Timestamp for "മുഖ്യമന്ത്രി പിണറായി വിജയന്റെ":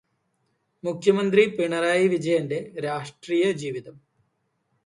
0.83-2.59